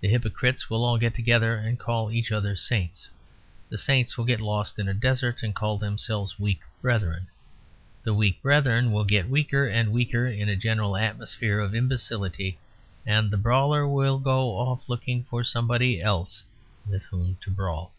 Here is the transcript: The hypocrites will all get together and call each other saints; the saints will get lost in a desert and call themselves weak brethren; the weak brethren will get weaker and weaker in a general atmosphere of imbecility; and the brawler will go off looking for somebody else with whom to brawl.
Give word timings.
The 0.00 0.08
hypocrites 0.08 0.68
will 0.68 0.84
all 0.84 0.98
get 0.98 1.14
together 1.14 1.54
and 1.54 1.78
call 1.78 2.10
each 2.10 2.32
other 2.32 2.56
saints; 2.56 3.06
the 3.68 3.78
saints 3.78 4.18
will 4.18 4.24
get 4.24 4.40
lost 4.40 4.76
in 4.76 4.88
a 4.88 4.92
desert 4.92 5.40
and 5.44 5.54
call 5.54 5.78
themselves 5.78 6.36
weak 6.40 6.62
brethren; 6.82 7.28
the 8.02 8.12
weak 8.12 8.42
brethren 8.42 8.90
will 8.90 9.04
get 9.04 9.30
weaker 9.30 9.64
and 9.68 9.92
weaker 9.92 10.26
in 10.26 10.48
a 10.48 10.56
general 10.56 10.96
atmosphere 10.96 11.60
of 11.60 11.76
imbecility; 11.76 12.58
and 13.06 13.30
the 13.30 13.36
brawler 13.36 13.86
will 13.86 14.18
go 14.18 14.50
off 14.58 14.88
looking 14.88 15.22
for 15.22 15.44
somebody 15.44 16.02
else 16.02 16.42
with 16.88 17.04
whom 17.04 17.36
to 17.42 17.50
brawl. 17.52 17.92